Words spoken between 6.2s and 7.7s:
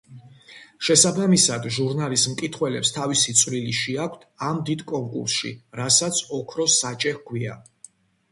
„ოქროს საჭე“ ჰქვია.